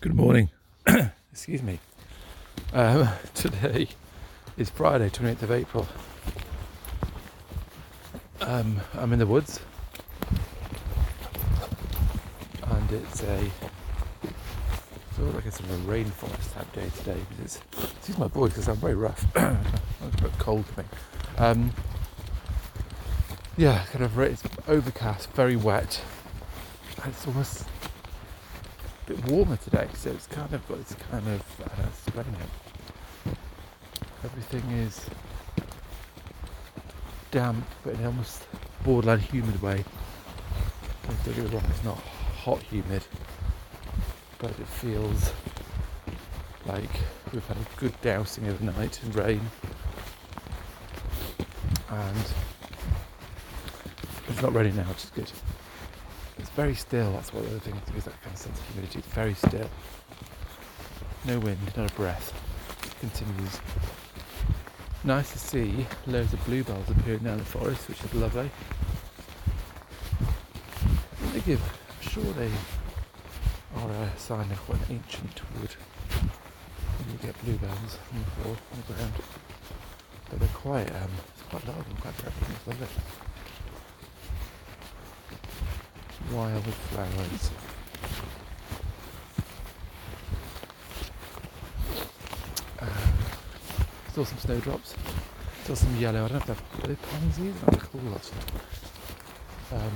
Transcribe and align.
Good 0.00 0.14
morning. 0.14 0.48
Excuse 1.32 1.60
me. 1.60 1.80
Um, 2.72 3.08
today 3.34 3.88
is 4.56 4.70
Friday, 4.70 5.10
28th 5.10 5.42
of 5.42 5.50
April. 5.50 5.88
Um, 8.40 8.80
I'm 8.94 9.12
in 9.12 9.18
the 9.18 9.26
woods 9.26 9.58
and 12.62 12.92
it's 12.92 13.24
a 13.24 13.50
feels 15.16 15.34
like 15.34 15.46
it's 15.46 15.58
a 15.58 15.64
rainforest 15.64 16.54
type 16.54 16.72
day 16.74 16.88
today 16.98 17.18
because 17.30 17.56
it's 17.56 17.92
excuse 17.96 18.18
my 18.18 18.28
voice 18.28 18.52
because 18.52 18.68
I'm 18.68 18.76
very 18.76 18.94
rough. 18.94 19.26
I'm 19.36 19.56
a 20.02 20.22
bit 20.22 20.30
cold 20.38 20.64
coming. 20.76 20.90
Um, 21.38 21.72
yeah, 23.56 23.84
kind 23.86 24.04
of 24.04 24.16
it's 24.20 24.44
overcast, 24.68 25.32
very 25.32 25.56
wet. 25.56 26.00
It's 27.04 27.26
almost 27.26 27.64
bit 29.08 29.30
warmer 29.30 29.56
today, 29.56 29.88
so 29.94 30.10
it's 30.10 30.26
kind 30.26 30.52
of 30.52 30.68
got 30.68 30.76
this 30.86 30.94
kind 31.10 31.26
of 31.28 31.42
uh, 31.62 31.90
spring. 31.92 32.36
Everything 34.22 34.70
is 34.72 35.08
damp, 37.30 37.64
but 37.82 37.94
in 37.94 38.04
almost 38.04 38.46
borderline 38.84 39.20
humid 39.20 39.62
way. 39.62 39.82
Don't 41.24 41.36
get 41.36 41.52
wrong, 41.54 41.64
it's 41.70 41.84
not 41.84 41.96
hot 41.96 42.60
humid, 42.64 43.02
but 44.38 44.50
it 44.50 44.68
feels 44.68 45.32
like 46.66 46.90
we've 47.32 47.46
had 47.46 47.56
a 47.56 47.80
good 47.80 47.98
dousing 48.02 48.46
overnight 48.46 49.02
in 49.02 49.12
rain, 49.12 49.40
and 51.88 52.24
it's 54.28 54.42
not 54.42 54.52
raining 54.52 54.76
now, 54.76 54.82
which 54.82 55.04
is 55.04 55.10
good. 55.14 55.32
It's 56.38 56.50
very 56.50 56.74
still. 56.74 57.12
That's 57.12 57.32
what 57.32 57.44
the 57.44 57.50
other 57.50 57.58
thing 57.58 57.80
is. 57.96 58.04
That 58.04 58.20
kind 58.22 58.34
of 58.34 58.38
sense 58.38 58.58
of 58.58 58.66
humidity. 58.68 58.98
It's 59.00 59.08
very 59.08 59.34
still. 59.34 59.68
No 61.24 61.38
wind, 61.40 61.58
not 61.76 61.90
a 61.90 61.94
breath. 61.94 62.32
It 62.86 63.00
continues. 63.00 63.60
Nice 65.04 65.32
to 65.32 65.38
see 65.38 65.86
loads 66.06 66.32
of 66.32 66.44
bluebells 66.44 66.88
appearing 66.90 67.22
now 67.22 67.32
in 67.32 67.38
the 67.38 67.44
forest, 67.44 67.88
which 67.88 68.02
is 68.02 68.14
lovely. 68.14 68.50
They 71.32 71.40
give, 71.40 71.62
I'm 71.62 72.08
sure 72.08 72.32
they 72.34 72.50
are 73.76 73.90
a 73.90 74.18
sign 74.18 74.50
of 74.50 74.70
an 74.70 74.80
ancient 74.90 75.40
wood. 75.60 75.74
You 77.12 77.18
get 77.22 77.44
bluebells 77.44 77.98
on 78.12 78.18
the 78.18 78.42
floor, 78.42 78.56
on 78.72 78.82
the 78.86 78.92
ground. 78.92 79.12
But 80.30 80.40
they're 80.40 80.48
quite, 80.48 80.90
um, 80.90 81.10
quite 81.48 81.66
large 81.66 81.86
and 81.86 82.00
quite 82.00 82.16
prevalent. 82.16 82.56
It's 82.56 82.66
lovely. 86.32 86.72
wildflowers. 86.92 87.50
Um, 92.80 92.88
still 94.10 94.24
some 94.24 94.38
snowdrops, 94.38 94.94
still 95.64 95.76
some 95.76 95.96
yellow. 95.96 96.24
I 96.24 96.28
don't 96.28 96.46
know 96.48 96.54
if 96.54 96.82
they're, 96.82 96.96
pansies? 96.96 97.54
Oh, 97.66 97.70
they're 97.70 97.80
cool 97.80 98.14
actually. 98.14 98.38
Um, 99.72 99.92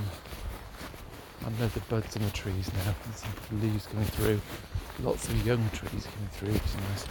and 1.45 1.57
there's 1.57 1.73
the 1.73 1.79
buds 1.81 2.15
on 2.15 2.23
the 2.23 2.29
trees 2.31 2.71
now, 2.73 2.93
and 3.05 3.15
some 3.15 3.61
leaves 3.61 3.87
coming 3.87 4.05
through. 4.05 4.39
Lots 5.01 5.27
of 5.27 5.45
young 5.45 5.69
trees 5.71 6.05
coming 6.05 6.29
through, 6.31 6.49
is 6.49 6.75
nice. 6.89 7.05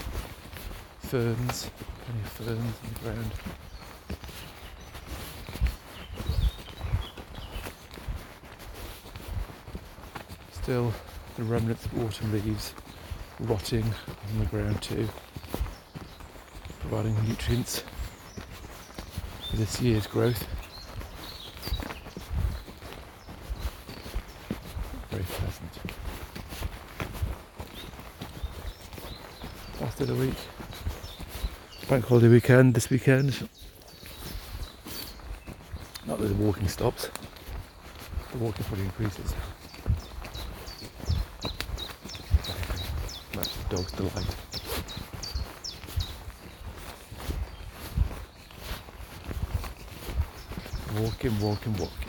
Ferns, 1.01 1.71
plenty 2.05 2.21
of 2.21 2.29
ferns 2.29 2.75
on 2.85 2.95
the 2.95 3.01
ground. 3.01 3.33
Still 10.63 10.93
the 11.37 11.43
remnants 11.43 11.85
of 11.87 11.99
autumn 11.99 12.33
leaves 12.33 12.73
rotting 13.41 13.83
on 13.83 14.39
the 14.39 14.45
ground 14.47 14.81
too, 14.81 15.09
providing 16.79 17.17
nutrients 17.27 17.83
for 19.51 19.57
this 19.57 19.81
year's 19.81 20.07
growth. 20.07 20.47
Very 25.11 25.25
pleasant. 25.25 25.73
After 29.81 30.07
the 30.07 30.15
week. 30.15 30.35
Bank 31.89 32.07
holiday 32.07 32.29
weekend 32.29 32.75
this 32.75 32.89
weekend. 32.89 33.49
Not 36.07 36.21
that 36.21 36.29
the 36.29 36.35
walking 36.35 36.69
stops. 36.69 37.11
The 38.31 38.39
walking 38.39 38.65
probably 38.65 38.85
increases. 38.85 39.35
Dog's 43.73 43.93
delight. 43.93 44.37
Walking, 51.01 51.41
walking, 51.41 51.73
walking. 51.79 52.02